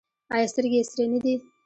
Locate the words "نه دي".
1.13-1.35